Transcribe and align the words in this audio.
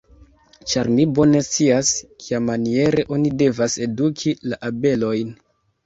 Ĉar 0.71 0.89
mi 0.93 1.05
bone 1.19 1.41
scias, 1.49 1.93
kiamaniere 2.25 3.07
oni 3.19 3.37
devas 3.45 3.79
eduki 3.89 4.39
la 4.51 4.65
abelojn. 4.73 5.37